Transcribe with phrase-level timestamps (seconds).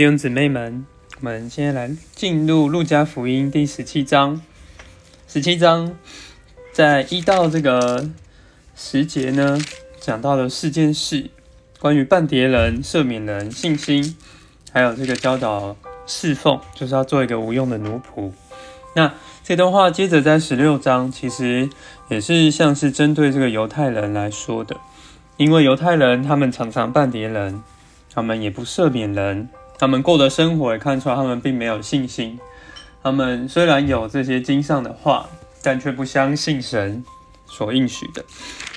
[0.00, 0.86] 弟兄姊妹们，
[1.18, 4.40] 我们现在来进入路加福音第十七章。
[5.28, 5.94] 十七章
[6.72, 8.08] 在一到这个
[8.74, 9.58] 时节呢，
[10.00, 11.28] 讲到了四件事：
[11.78, 14.16] 关于半碟人、赦免人、信心，
[14.72, 15.76] 还有这个教导
[16.06, 18.32] 侍奉，就是要做一个无用的奴仆。
[18.96, 19.12] 那
[19.44, 21.68] 这段话接着在十六章，其实
[22.08, 24.78] 也是像是针对这个犹太人来说的，
[25.36, 27.62] 因为犹太人他们常常半碟人，
[28.10, 29.50] 他们也不赦免人，
[29.80, 32.38] 他们过的生活也看出来他们并没有信心。
[33.02, 35.26] 他们虽然有这些经上的话，
[35.62, 37.02] 但却不相信神
[37.46, 38.22] 所应许的。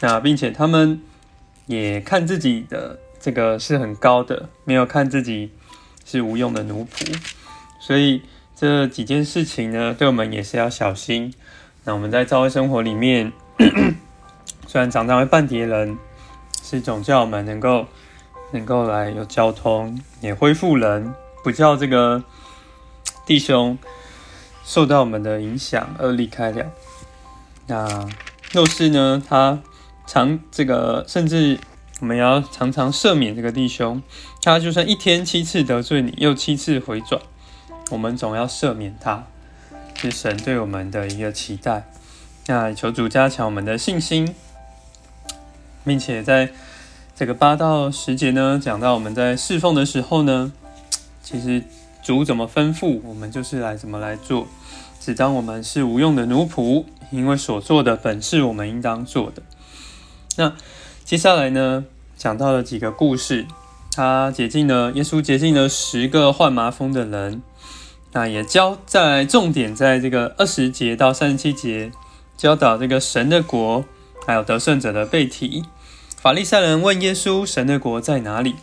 [0.00, 1.02] 那并且他们
[1.66, 5.50] 也看自己的这个是很高的，没有看自己
[6.04, 7.14] 是无用的奴仆，
[7.80, 8.22] 所以。
[8.56, 11.34] 这几件事情呢，对我们也是要小心。
[11.82, 13.32] 那我们在教会生活里面，
[14.68, 15.98] 虽然常常会半叠人，
[16.62, 17.84] 是一种叫我们能够
[18.54, 22.22] 能够来有交通，也恢复人，不叫这个
[23.26, 23.76] 弟兄
[24.64, 26.70] 受到我们的影响而离开了。
[27.66, 28.08] 那
[28.52, 29.58] 若是呢，他
[30.06, 31.58] 常这个，甚至
[31.98, 34.00] 我们要常常赦免这个弟兄，
[34.40, 37.20] 他就算一天七次得罪你，又七次回转。
[37.90, 39.24] 我们总要赦免他，
[39.96, 41.88] 是神对我们的一个期待。
[42.46, 44.32] 那求主加强我们的信心，
[45.84, 46.50] 并且在
[47.16, 50.52] 这个八到十节呢，讲到我们在侍奉的时候呢，
[51.22, 51.62] 其实
[52.02, 54.48] 主怎么吩咐，我们就是来怎么来做。
[54.98, 59.42] 只当我们是无用的奴仆，因为所做的本是我们应当做的。
[60.36, 60.54] 那
[61.04, 61.84] 接下来呢，
[62.16, 63.46] 讲到了几个故事，
[63.92, 67.40] 他洁净了耶稣洁净了十个患麻风的人。
[68.12, 71.92] 那也教在重点在这个二十节到三十七节
[72.36, 73.84] 教导这个神的国，
[74.26, 75.64] 还有得胜者的背题。
[76.24, 78.56] 法利赛人问耶稣：“神的国在哪里？”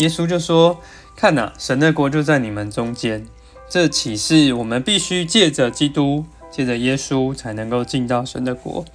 [0.00, 0.80] 耶稣就说
[1.14, 3.26] ：“看呐，神的国就在你们中间。
[3.68, 8.86] 这启示我们必须借着基督，借着耶稣，才能够进到神的国。”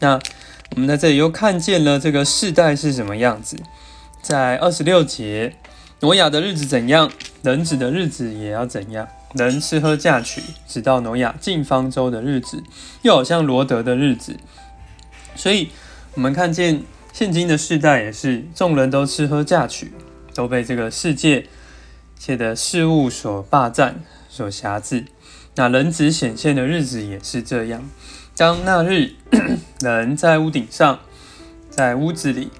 [0.00, 0.20] 那
[0.76, 3.56] 我们在这里又看见了这个世代是什么样子，
[4.20, 5.56] 在二十六节，
[6.00, 7.10] 挪亚的日子怎样，
[7.40, 9.08] 人子的日子也要怎样。
[9.32, 12.62] 人吃喝嫁娶，直到挪亚进方舟的日子，
[13.00, 14.36] 又好像罗德的日子。
[15.34, 15.70] 所以，
[16.12, 16.82] 我们看见
[17.18, 19.90] 现今的世代也是，众人都吃喝嫁娶，
[20.34, 21.48] 都被这个世界
[22.16, 25.04] 界的事物所霸占、所辖制。
[25.56, 27.82] 那人子显现的日子也是这样。
[28.36, 29.14] 当那日，
[29.82, 31.00] 人在屋顶上，
[31.68, 32.52] 在屋子里，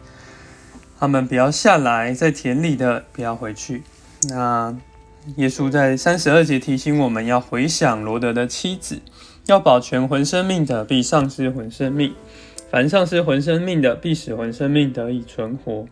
[0.98, 3.84] 他们不要下来，在田里的不要回去。
[4.28, 4.76] 那。
[5.36, 9.02] 耶稣在三十二节提醒我们要回想罗德的妻子，
[9.44, 12.12] 要保全魂生命的，必丧失魂生命；
[12.70, 15.86] 凡丧失魂生命的，必使魂生命得以存活。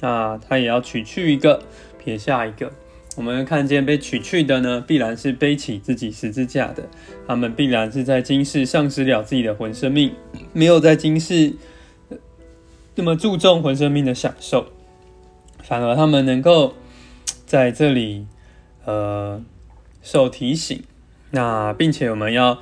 [0.00, 1.62] 那他也要取去一个，
[2.02, 2.72] 撇下一个。
[3.16, 6.88] 我们看见被取去的呢，必然是背起自己十字架的，
[7.26, 10.12] 他们必然是在今世丧失了自己的魂生命，
[10.52, 11.54] 没有在今世
[12.94, 14.66] 那么注重魂生命的享受，
[15.62, 16.74] 反而他们能够
[17.46, 18.26] 在这里。
[18.84, 19.42] 呃，
[20.00, 20.84] 受提醒，
[21.32, 22.60] 那并且我们要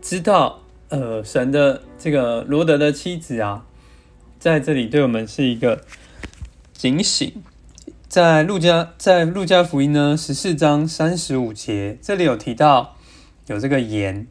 [0.00, 3.64] 知道，呃，神的这个罗德的妻子啊，
[4.38, 5.82] 在这里对我们是一个
[6.72, 7.32] 警醒。
[8.08, 12.96] 在路加在路加福音呢十四章三十五节，这里有提到
[13.46, 14.26] 有这个盐，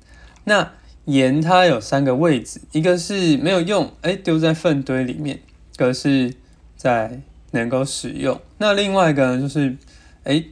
[0.45, 0.73] 那
[1.05, 5.37] 盐它有三个位置，一个是没有用，哎，丢在粪堆里面；
[5.73, 6.33] 一个是
[6.75, 9.77] 在能够使用，那另外一个呢，就是
[10.23, 10.43] 哎。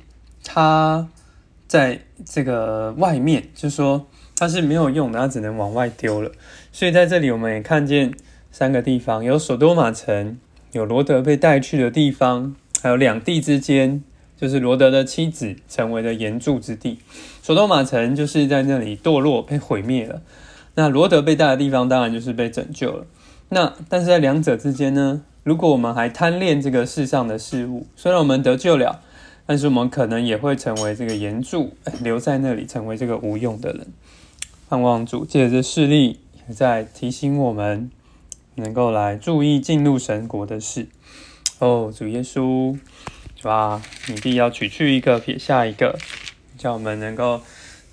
[0.48, 1.10] 它
[1.68, 4.06] 在这个外面，就说
[4.38, 6.32] 它是没有用的，它只能往外丢了。
[6.72, 8.14] 所以在这里，我们也看见
[8.52, 10.38] 三个地方：有索多玛城，
[10.74, 14.04] 有罗德被带去的地方，还有两地之间，
[14.36, 17.00] 就是罗德的妻子成为了岩柱之地。
[17.42, 20.22] 索多玛城就是在那里堕落被毁灭了。
[20.76, 23.06] 那罗德被带的地方，当然就是被拯救了。
[23.50, 25.22] 那但是在两者之间呢？
[25.44, 29.02] 如果我们还贪恋这个世上的事物，虽然我们得救了。
[29.48, 33.86] 但是我们可能也会成为这个岩柱，留在那里，成为这个无用的人。
[34.68, 36.20] 盼望主借着势力，
[36.50, 37.92] 在提醒我们，
[38.56, 40.88] 能够来注意进入神国的事。
[41.60, 42.76] 哦，主耶稣，
[43.36, 43.82] 是吧？
[44.08, 45.98] 你必要取去一个，撇下一个，
[46.58, 47.42] 叫我们能够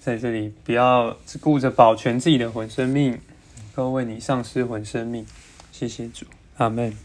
[0.00, 3.20] 在这里不要只顾着保全自己的魂生命，能
[3.74, 5.26] 够为你丧失魂生命。
[5.70, 6.24] 谢谢主，
[6.56, 7.02] 阿门。